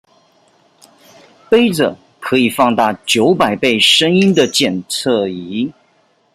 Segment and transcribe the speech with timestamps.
[1.51, 5.71] 揹著可以放大九百倍聲音的檢測儀